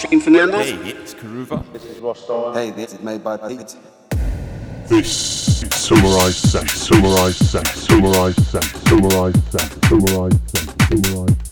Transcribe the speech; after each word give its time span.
Shane 0.00 0.20
Fernandez. 0.20 0.70
Hey, 0.70 0.90
it's 0.90 1.12
Karuva. 1.12 1.70
This 1.74 1.84
is 1.84 1.98
Ross 1.98 2.26
Doyle. 2.26 2.54
Hey, 2.54 2.70
this 2.70 2.94
is 2.94 3.00
made 3.02 3.22
by 3.22 3.36
Pete. 3.36 3.76
This 4.88 5.62
is 5.62 5.74
summarized 5.74 6.38
sex, 6.38 6.72
summarized 6.72 7.44
sex, 7.44 7.70
summarized 7.82 8.42
sex, 8.46 8.70
summarized 8.88 9.44
sex, 9.52 9.70
summarized 9.88 10.48
sex, 10.48 10.78
summarized 10.88 11.38
sex, 11.38 11.49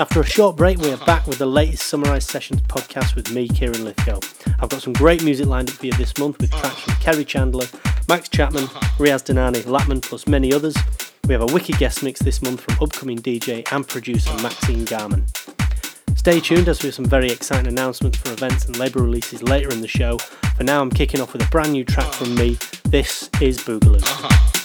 After 0.00 0.22
a 0.22 0.24
short 0.24 0.56
break, 0.56 0.78
we 0.78 0.90
are 0.90 1.04
back 1.04 1.26
with 1.26 1.36
the 1.36 1.44
latest 1.44 1.82
Summarised 1.82 2.30
Sessions 2.30 2.62
podcast 2.62 3.14
with 3.14 3.30
me, 3.32 3.46
Kieran 3.46 3.84
Lithgow. 3.84 4.18
I've 4.58 4.70
got 4.70 4.80
some 4.80 4.94
great 4.94 5.22
music 5.22 5.46
lined 5.46 5.68
up 5.68 5.76
for 5.76 5.84
you 5.84 5.92
this 5.92 6.16
month 6.16 6.40
with 6.40 6.50
tracks 6.52 6.80
from 6.80 6.94
Kerri 6.94 7.26
Chandler, 7.26 7.66
Max 8.08 8.30
Chapman, 8.30 8.64
Riaz 8.96 9.22
Danani, 9.22 9.62
Latman, 9.64 10.00
plus 10.00 10.26
many 10.26 10.54
others. 10.54 10.74
We 11.26 11.34
have 11.34 11.42
a 11.42 11.52
wicked 11.52 11.76
guest 11.76 12.02
mix 12.02 12.18
this 12.20 12.40
month 12.40 12.62
from 12.62 12.82
upcoming 12.82 13.18
DJ 13.18 13.70
and 13.70 13.86
producer 13.86 14.32
Maxine 14.42 14.86
Garman. 14.86 15.26
Stay 16.16 16.40
tuned 16.40 16.68
as 16.68 16.82
we 16.82 16.86
have 16.86 16.94
some 16.94 17.04
very 17.04 17.30
exciting 17.30 17.66
announcements 17.66 18.16
for 18.16 18.32
events 18.32 18.64
and 18.64 18.78
label 18.78 19.02
releases 19.02 19.42
later 19.42 19.68
in 19.70 19.82
the 19.82 19.88
show. 19.88 20.16
For 20.56 20.64
now, 20.64 20.80
I'm 20.80 20.88
kicking 20.88 21.20
off 21.20 21.34
with 21.34 21.46
a 21.46 21.50
brand 21.50 21.72
new 21.72 21.84
track 21.84 22.10
from 22.14 22.34
me. 22.36 22.56
This 22.84 23.28
is 23.42 23.58
Boogaloo. 23.58 24.59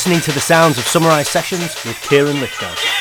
Listening 0.00 0.22
to 0.22 0.32
the 0.32 0.40
sounds 0.40 0.78
of 0.78 0.84
Summarise 0.84 1.28
Sessions 1.28 1.74
with 1.84 1.94
Kieran 2.00 2.40
Lithgow. 2.40 2.99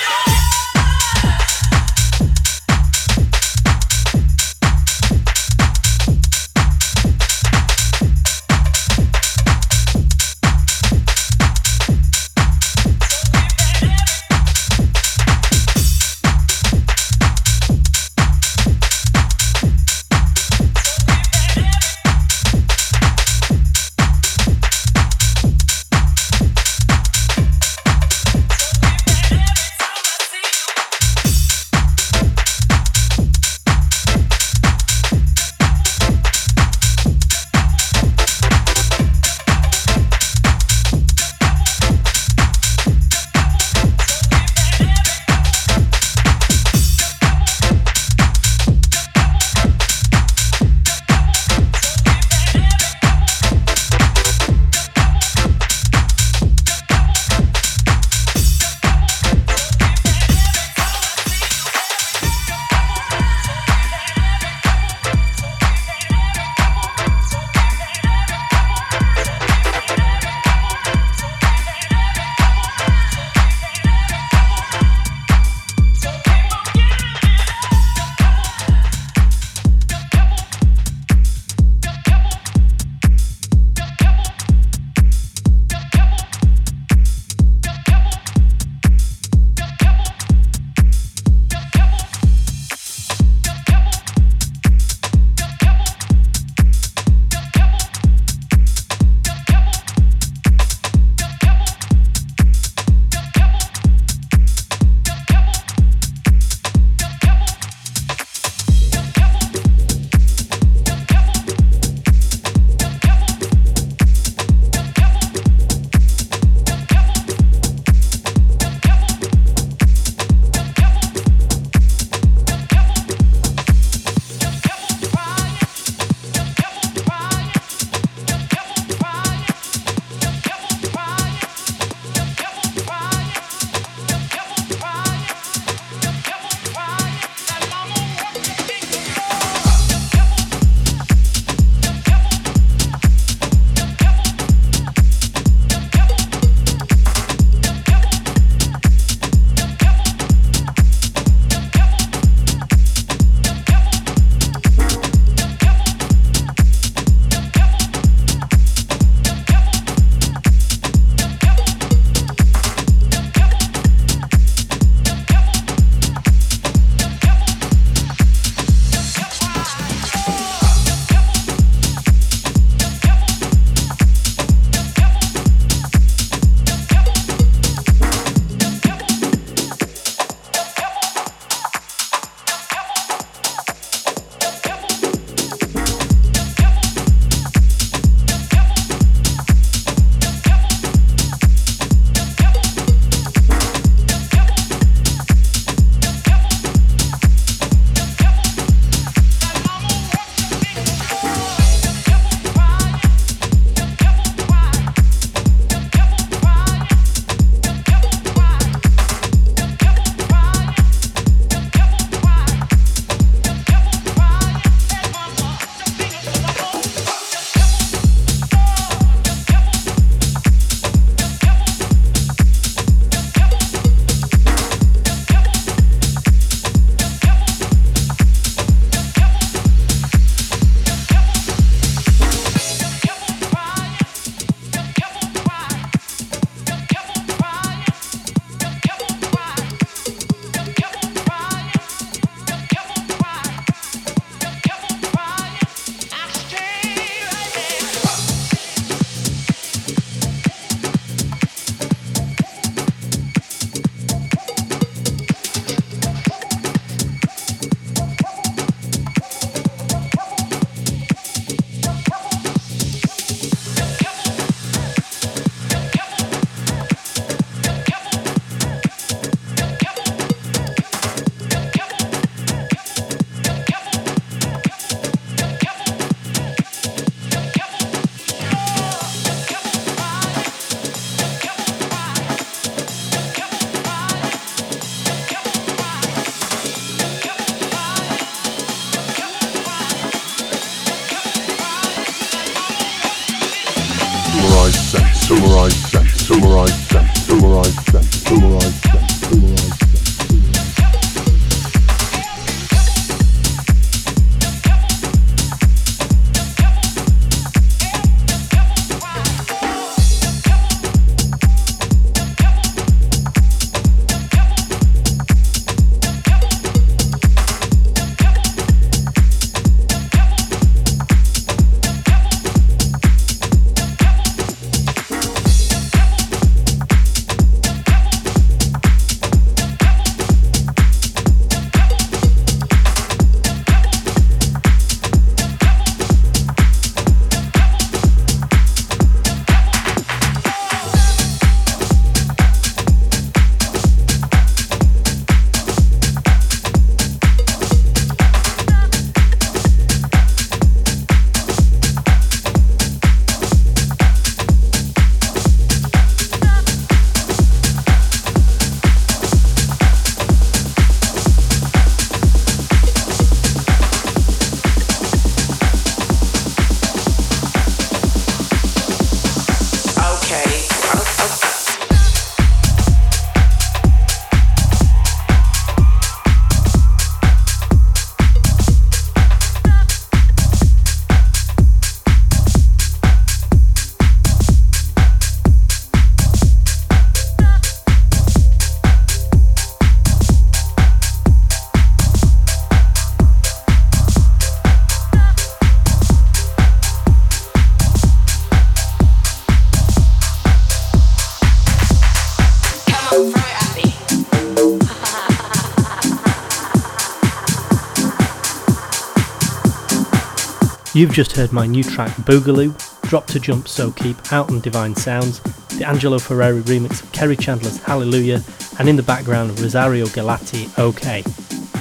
You've 411.00 411.14
just 411.14 411.32
heard 411.32 411.54
my 411.54 411.66
new 411.66 411.82
track 411.82 412.12
Boogaloo, 412.26 412.76
Drop 413.04 413.26
to 413.28 413.40
Jump 413.40 413.70
So 413.70 413.90
Keep 413.90 414.34
out 414.34 414.52
on 414.52 414.60
Divine 414.60 414.94
Sounds, 414.94 415.40
the 415.78 415.88
Angelo 415.88 416.18
Ferreri 416.18 416.62
remix 416.64 417.02
of 417.02 417.10
Kerri 417.14 417.40
Chandler's 417.40 417.82
Hallelujah, 417.82 418.44
and 418.80 418.90
in 418.90 418.98
the 418.98 419.04
background 419.04 419.58
Rosario 419.62 420.08
Galati 420.08 420.68
OK. 420.78 421.24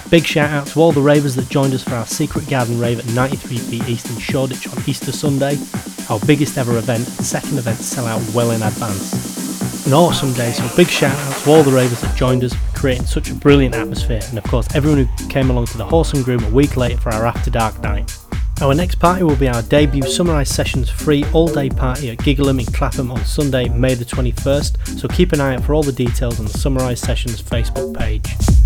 Big 0.08 0.24
shout 0.24 0.50
out 0.50 0.68
to 0.68 0.78
all 0.78 0.92
the 0.92 1.00
ravers 1.00 1.34
that 1.34 1.48
joined 1.48 1.74
us 1.74 1.82
for 1.82 1.96
our 1.96 2.06
Secret 2.06 2.48
Garden 2.48 2.78
rave 2.78 3.00
at 3.00 3.12
93 3.12 3.58
Feet 3.58 3.88
East 3.88 4.08
in 4.08 4.20
Shoreditch 4.20 4.68
on 4.68 4.84
Easter 4.86 5.10
Sunday, 5.10 5.58
our 6.08 6.20
biggest 6.24 6.56
ever 6.56 6.78
event, 6.78 7.02
second 7.02 7.58
event 7.58 7.78
to 7.78 7.82
sell 7.82 8.06
out 8.06 8.22
well 8.32 8.52
in 8.52 8.62
advance. 8.62 9.84
An 9.88 9.94
awesome 9.94 10.32
day, 10.34 10.52
so 10.52 10.76
big 10.76 10.86
shout 10.86 11.16
out 11.16 11.42
to 11.42 11.50
all 11.50 11.64
the 11.64 11.72
ravers 11.72 12.00
that 12.02 12.16
joined 12.16 12.44
us, 12.44 12.54
creating 12.72 13.06
such 13.06 13.32
a 13.32 13.34
brilliant 13.34 13.74
atmosphere, 13.74 14.20
and 14.28 14.38
of 14.38 14.44
course 14.44 14.72
everyone 14.76 15.04
who 15.04 15.28
came 15.28 15.50
along 15.50 15.66
to 15.66 15.76
the 15.76 15.84
Horse 15.84 16.12
and 16.12 16.24
Groom 16.24 16.44
a 16.44 16.50
week 16.50 16.76
later 16.76 16.98
for 16.98 17.10
our 17.10 17.26
After 17.26 17.50
Dark 17.50 17.80
night. 17.80 18.16
Our 18.60 18.74
next 18.74 18.96
party 18.96 19.22
will 19.22 19.36
be 19.36 19.46
our 19.46 19.62
debut 19.62 20.02
Summarised 20.02 20.52
Sessions 20.52 20.90
free 20.90 21.24
all 21.32 21.46
day 21.46 21.70
party 21.70 22.10
at 22.10 22.18
Giggleham 22.18 22.58
in 22.58 22.66
Clapham 22.66 23.12
on 23.12 23.24
Sunday, 23.24 23.68
May 23.68 23.94
the 23.94 24.04
21st, 24.04 24.98
so 24.98 25.06
keep 25.06 25.32
an 25.32 25.40
eye 25.40 25.54
out 25.54 25.62
for 25.62 25.74
all 25.74 25.84
the 25.84 25.92
details 25.92 26.40
on 26.40 26.46
the 26.46 26.58
Summarised 26.58 27.04
Sessions 27.04 27.40
Facebook 27.40 27.96
page. 27.96 28.57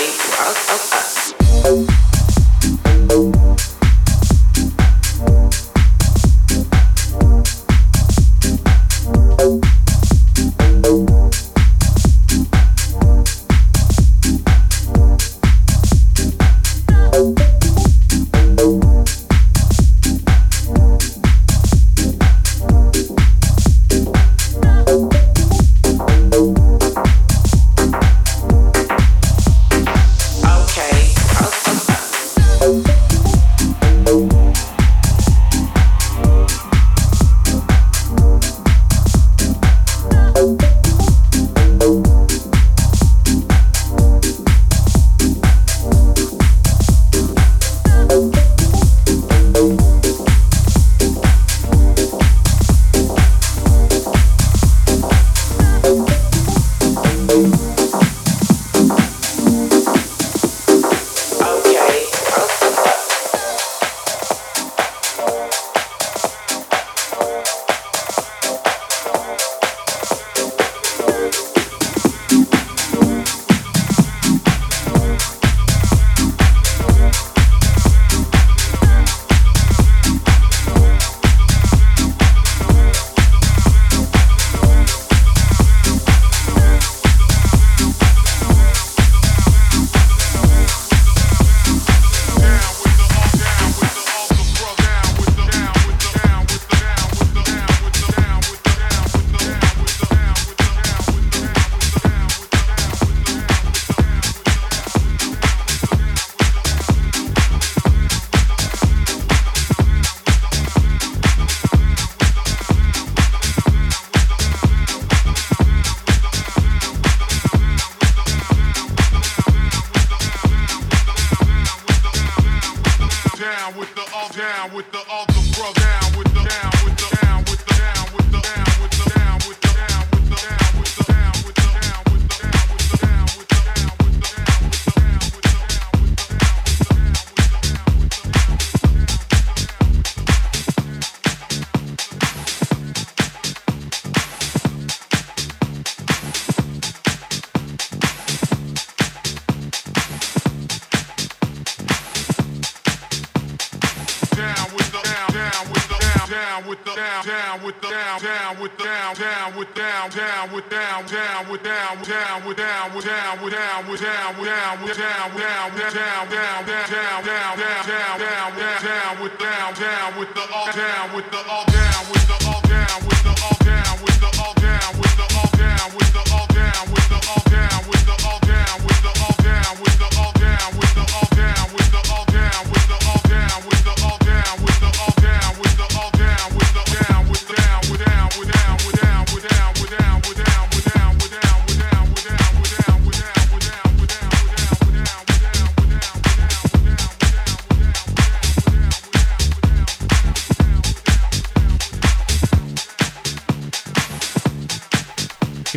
I'll, 0.00 0.54
I'll, 0.70 1.27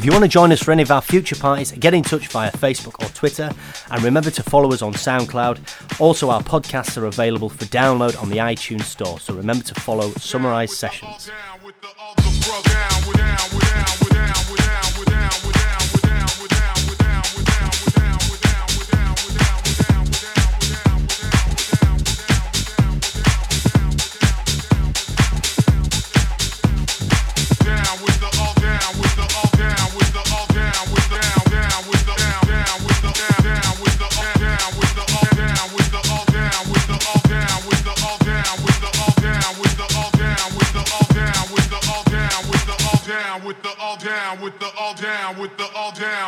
If 0.02 0.06
you 0.06 0.12
want 0.14 0.24
to 0.24 0.28
join 0.28 0.52
us 0.52 0.64
for 0.64 0.72
any 0.72 0.82
of 0.82 0.90
our 0.90 1.00
future 1.00 1.36
parties, 1.36 1.74
get 1.74 1.94
in 1.94 2.02
touch 2.02 2.30
via 2.30 2.52
Facebook 2.54 3.06
or 3.06 3.14
Twitter, 3.14 3.52
and 3.92 4.02
remember 4.02 4.32
to 4.32 4.42
follow 4.42 4.74
us 4.74 4.82
on 4.82 4.94
SoundCloud. 4.94 6.02
Also, 6.02 6.32
our 6.32 6.42
podcasts 6.42 7.00
are 7.00 7.06
available 7.06 7.50
for 7.50 7.66
download 7.66 8.20
on 8.20 8.30
the 8.32 8.38
iTunes 8.38 8.86
Store, 8.86 9.20
so 9.20 9.36
remember 9.36 9.64
to 9.64 9.76
follow 9.80 10.10
Summarise 10.14 10.76
Sessions. 10.76 11.30
With 45.40 45.56
the 45.58 45.68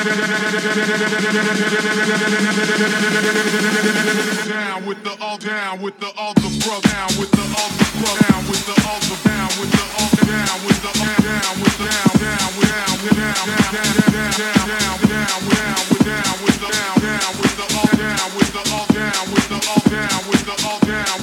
down, 0.00 0.08
with 4.86 5.02
the 5.02 5.10
all 5.20 5.36
down, 5.38 5.82
with 5.82 6.00
the 6.00 6.10
all 6.16 6.32
down, 6.40 6.50
with 20.30 20.46
the 20.46 20.66
all 20.66 20.80
down 20.80 21.19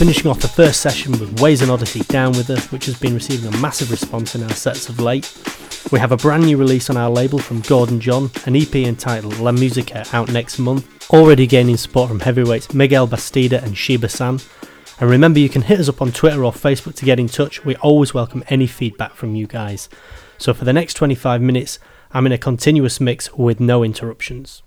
finishing 0.00 0.30
off 0.30 0.40
the 0.40 0.48
first 0.48 0.80
session 0.80 1.12
with 1.12 1.42
Ways 1.42 1.60
and 1.60 1.70
Odyssey 1.70 2.00
Down 2.00 2.32
With 2.32 2.48
Us, 2.48 2.72
which 2.72 2.86
has 2.86 2.98
been 2.98 3.12
receiving 3.12 3.52
a 3.52 3.56
massive 3.58 3.90
response 3.90 4.34
in 4.34 4.42
our 4.42 4.54
sets 4.54 4.88
of 4.88 4.98
late. 4.98 5.30
We 5.92 5.98
have 5.98 6.10
a 6.10 6.16
brand 6.16 6.46
new 6.46 6.56
release 6.56 6.88
on 6.88 6.96
our 6.96 7.10
label 7.10 7.38
from 7.38 7.60
Gordon 7.60 8.00
John, 8.00 8.30
an 8.46 8.56
EP 8.56 8.74
entitled 8.76 9.38
La 9.38 9.52
Musica 9.52 10.06
out 10.14 10.32
next 10.32 10.58
month, 10.58 11.12
already 11.12 11.46
gaining 11.46 11.76
support 11.76 12.08
from 12.08 12.20
heavyweights 12.20 12.72
Miguel 12.72 13.06
Bastida 13.06 13.62
and 13.62 13.76
Sheba 13.76 14.08
San. 14.08 14.40
And 15.00 15.08
remember, 15.08 15.38
you 15.38 15.48
can 15.48 15.62
hit 15.62 15.80
us 15.80 15.88
up 15.88 16.02
on 16.02 16.12
Twitter 16.12 16.44
or 16.44 16.52
Facebook 16.52 16.94
to 16.96 17.06
get 17.06 17.18
in 17.18 17.26
touch. 17.26 17.64
We 17.64 17.74
always 17.76 18.12
welcome 18.12 18.44
any 18.48 18.66
feedback 18.66 19.14
from 19.14 19.34
you 19.34 19.46
guys. 19.46 19.88
So 20.36 20.52
for 20.52 20.66
the 20.66 20.74
next 20.74 20.94
25 20.94 21.40
minutes, 21.40 21.78
I'm 22.12 22.26
in 22.26 22.32
a 22.32 22.38
continuous 22.38 23.00
mix 23.00 23.32
with 23.32 23.60
no 23.60 23.82
interruptions. 23.82 24.62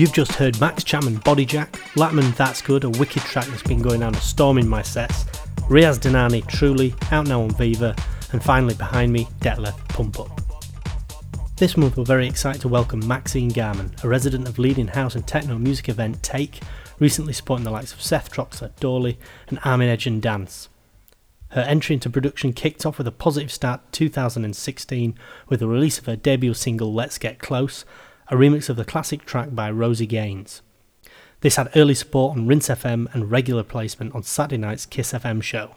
You've 0.00 0.14
just 0.14 0.32
heard 0.32 0.58
Max 0.58 0.82
Chapman 0.82 1.16
Body 1.16 1.44
Jack, 1.44 1.72
Latmun 1.94 2.34
That's 2.34 2.62
Good, 2.62 2.84
a 2.84 2.88
wicked 2.88 3.20
track 3.20 3.44
that's 3.48 3.62
been 3.62 3.82
going 3.82 4.00
down 4.00 4.14
a 4.14 4.20
storm 4.22 4.56
in 4.56 4.66
my 4.66 4.80
sets, 4.80 5.24
Riaz 5.68 5.98
Danani 5.98 6.46
Truly, 6.46 6.94
out 7.10 7.26
now 7.26 7.42
on 7.42 7.50
Viva, 7.50 7.94
and 8.32 8.42
finally 8.42 8.72
behind 8.72 9.12
me, 9.12 9.28
Detlef 9.40 9.76
Pump 9.90 10.18
Up. 10.18 10.40
This 11.58 11.76
month 11.76 11.98
we're 11.98 12.04
very 12.04 12.26
excited 12.26 12.62
to 12.62 12.68
welcome 12.68 13.06
Maxine 13.06 13.50
Garman, 13.50 13.94
a 14.02 14.08
resident 14.08 14.48
of 14.48 14.58
leading 14.58 14.88
house 14.88 15.16
and 15.16 15.26
techno 15.26 15.58
music 15.58 15.90
event 15.90 16.22
Take, 16.22 16.60
recently 16.98 17.34
supporting 17.34 17.64
the 17.64 17.70
likes 17.70 17.92
of 17.92 18.00
Seth 18.00 18.32
Troxler, 18.32 18.70
Dawley, 18.80 19.18
and 19.48 19.58
Armin 19.66 19.90
Edge 19.90 20.06
and 20.06 20.22
Dance. 20.22 20.70
Her 21.50 21.60
entry 21.60 21.92
into 21.92 22.08
production 22.08 22.54
kicked 22.54 22.86
off 22.86 22.96
with 22.96 23.06
a 23.06 23.12
positive 23.12 23.52
start 23.52 23.82
2016 23.92 25.14
with 25.50 25.60
the 25.60 25.68
release 25.68 25.98
of 25.98 26.06
her 26.06 26.16
debut 26.16 26.54
single 26.54 26.94
Let's 26.94 27.18
Get 27.18 27.38
Close, 27.38 27.84
a 28.30 28.34
remix 28.34 28.68
of 28.68 28.76
the 28.76 28.84
classic 28.84 29.24
track 29.26 29.48
by 29.52 29.68
Rosie 29.68 30.06
Gaines. 30.06 30.62
This 31.40 31.56
had 31.56 31.68
early 31.74 31.94
support 31.94 32.36
on 32.36 32.46
Rinse 32.46 32.68
FM 32.68 33.12
and 33.12 33.30
regular 33.30 33.64
placement 33.64 34.14
on 34.14 34.22
Saturday 34.22 34.56
night's 34.56 34.86
Kiss 34.86 35.12
FM 35.12 35.42
show. 35.42 35.74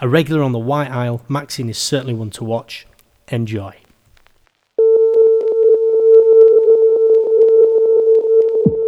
A 0.00 0.08
regular 0.08 0.42
on 0.42 0.52
the 0.52 0.58
White 0.58 0.90
Isle, 0.90 1.22
Maxine 1.28 1.68
is 1.68 1.76
certainly 1.76 2.14
one 2.14 2.30
to 2.30 2.44
watch. 2.44 2.86
Enjoy. 3.28 3.76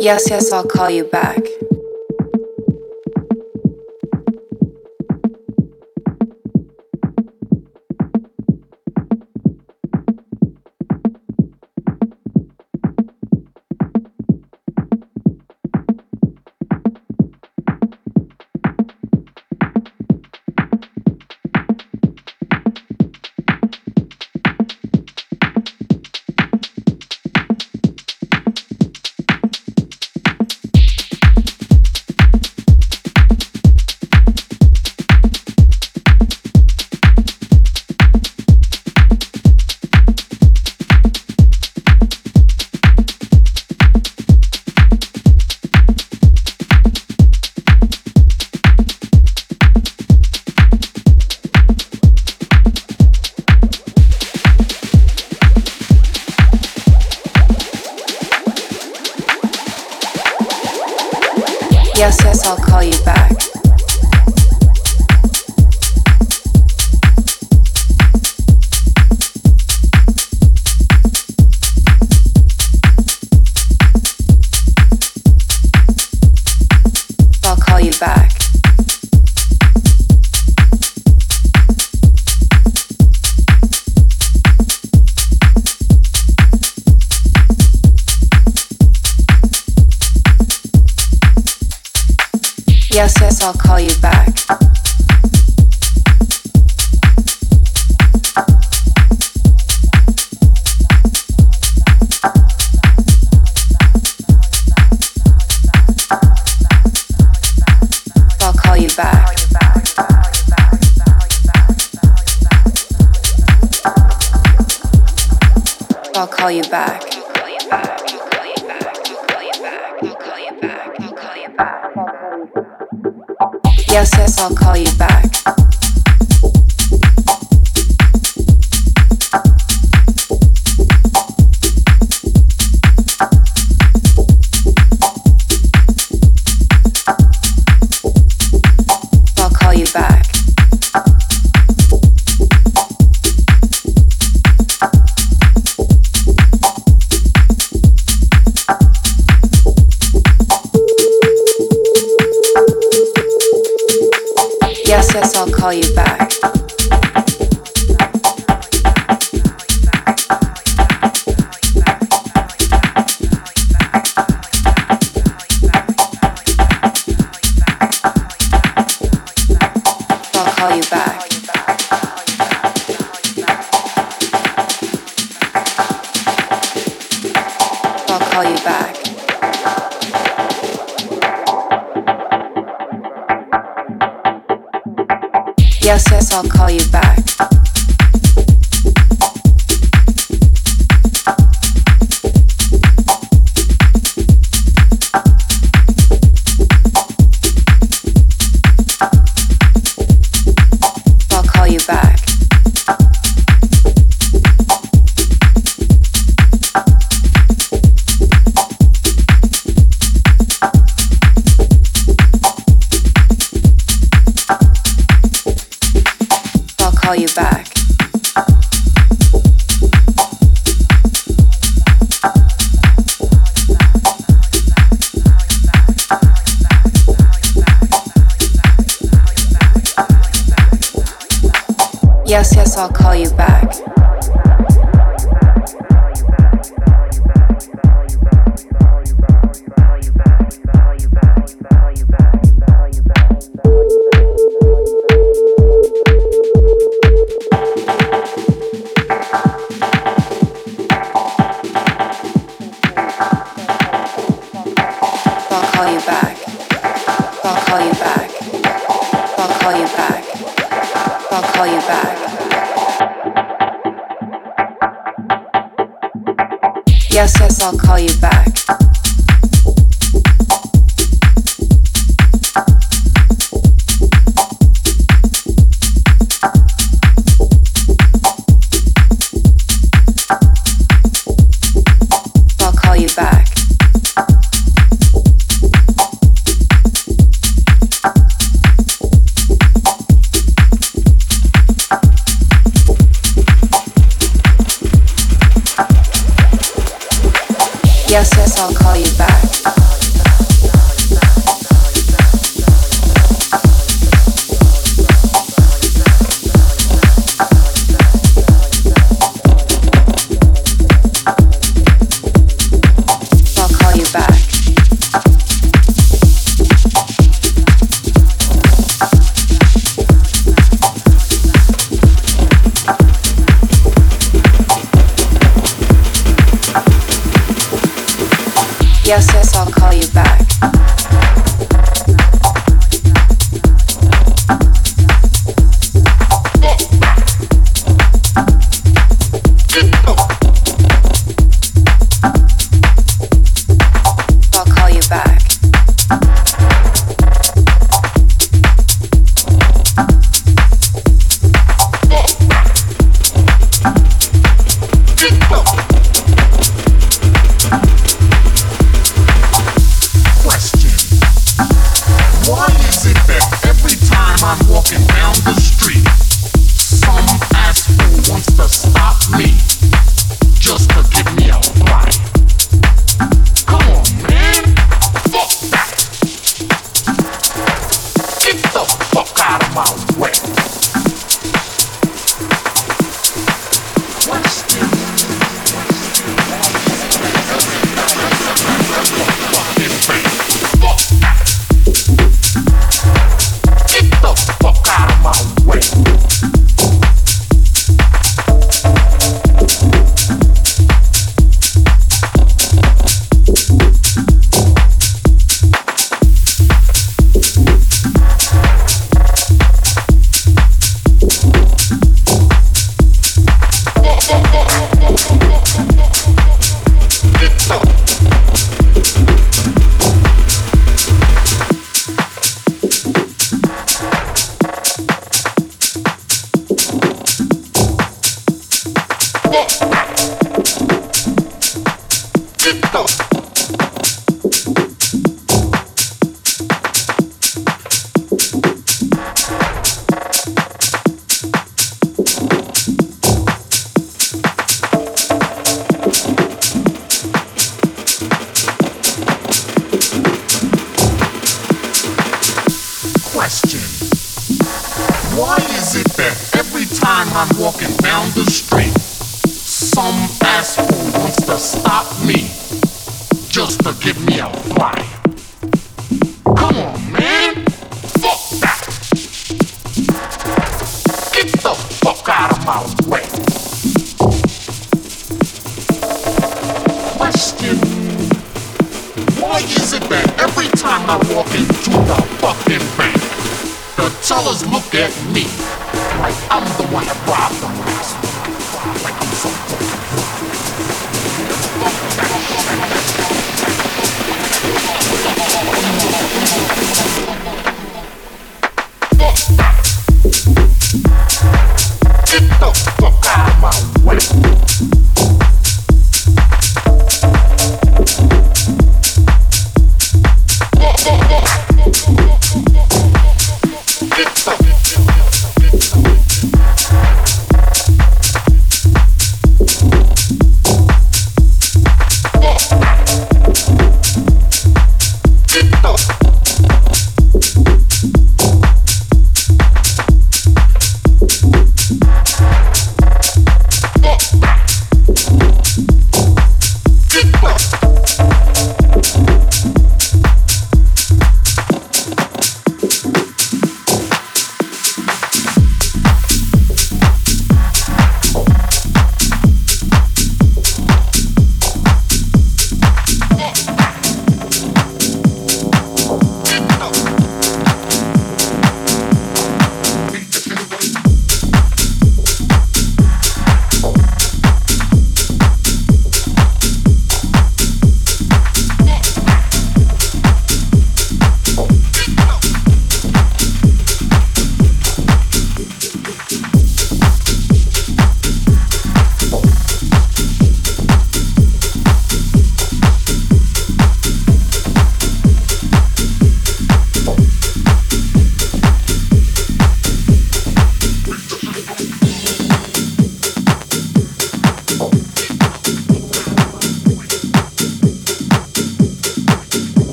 Yes, 0.00 0.30
yes, 0.30 0.50
I'll 0.50 0.66
call 0.66 0.88
you 0.88 1.04
back. 1.04 1.44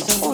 you 0.00 0.06
don't 0.06 0.29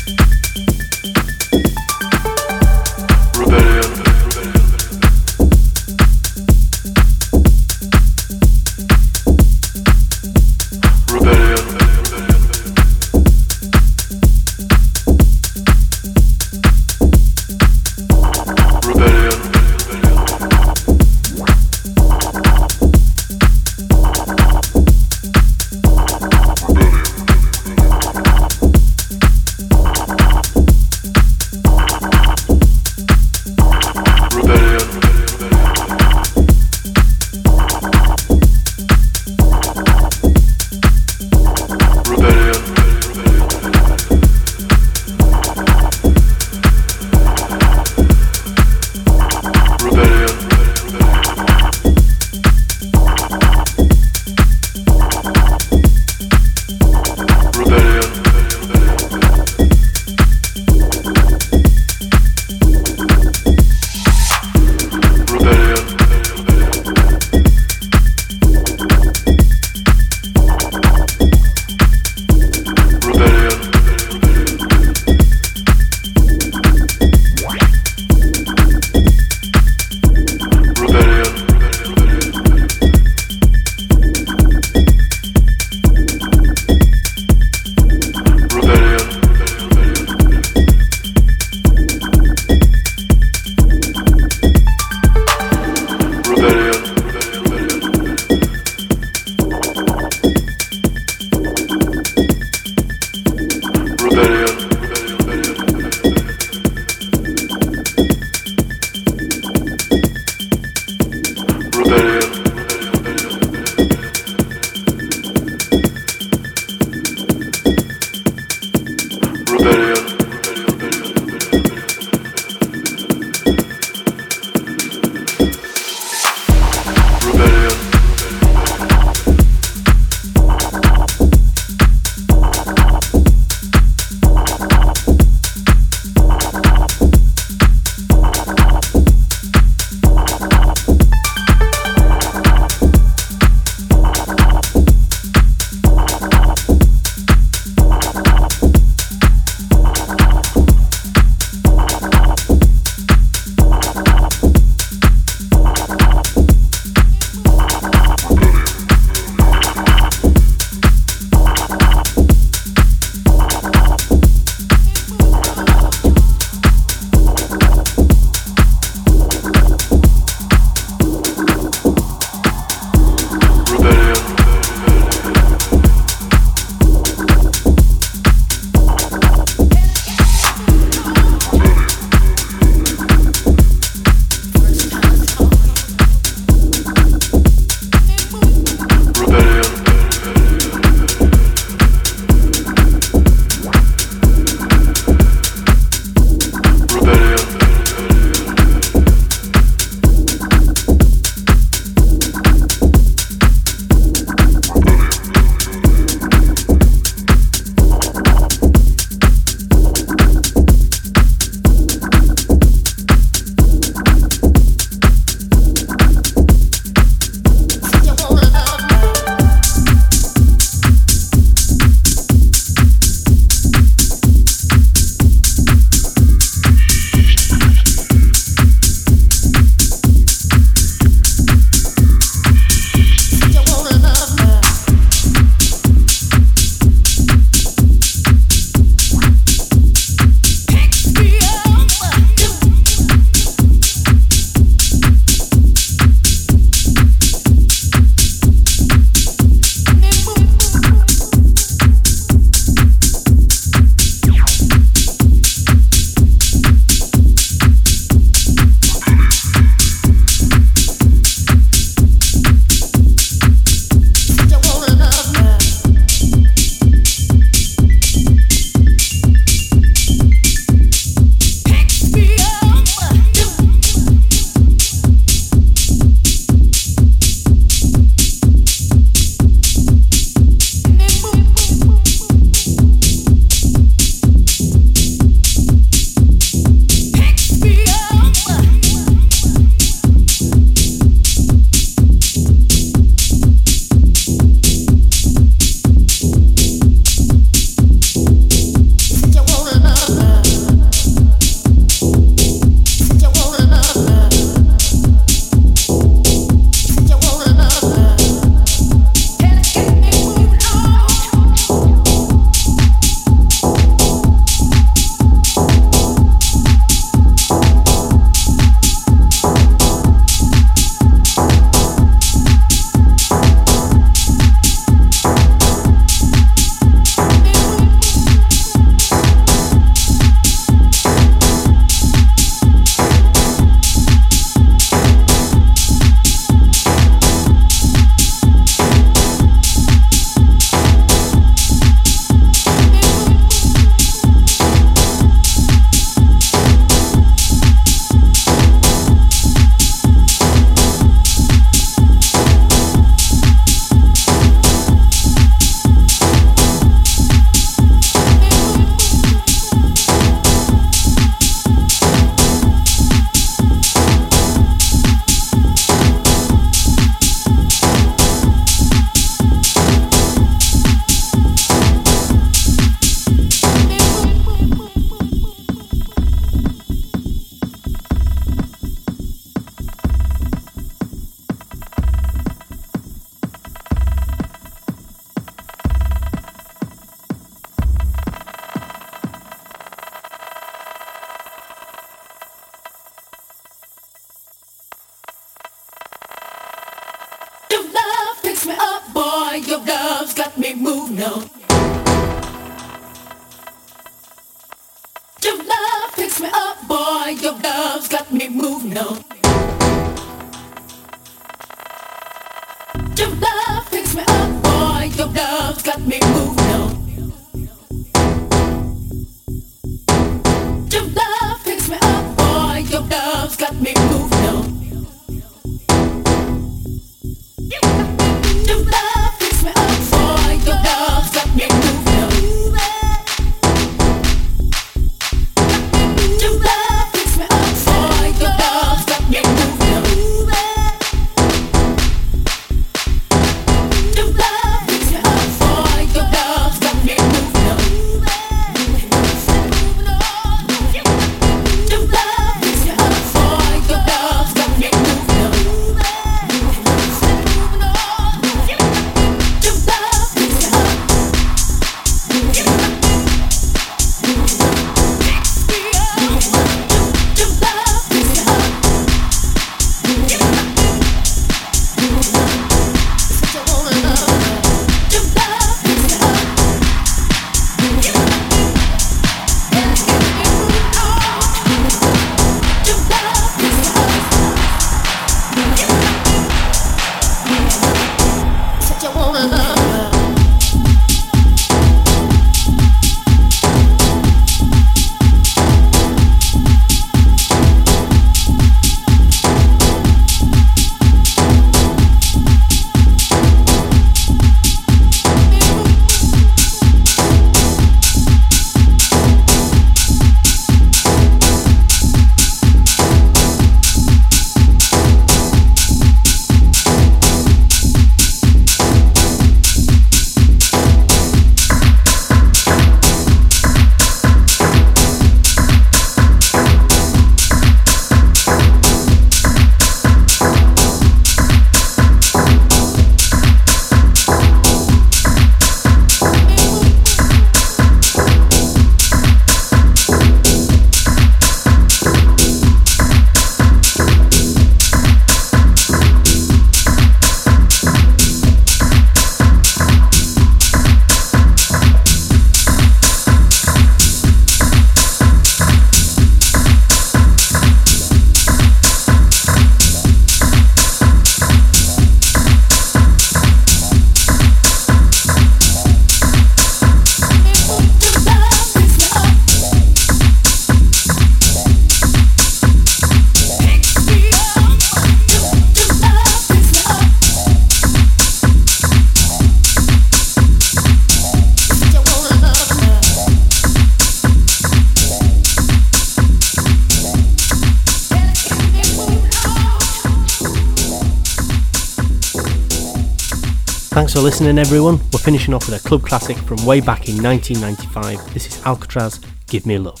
for 594.21 594.25
listening, 594.25 594.59
everyone. 594.59 594.99
We're 595.11 595.19
finishing 595.19 595.53
off 595.53 595.67
with 595.67 595.83
a 595.83 595.87
club 595.87 596.03
classic 596.03 596.37
from 596.37 596.63
way 596.63 596.79
back 596.79 597.09
in 597.09 597.23
1995. 597.23 598.33
This 598.35 598.45
is 598.45 598.63
Alcatraz, 598.65 599.19
Give 599.47 599.65
Me 599.65 599.79
Luv. 599.79 600.00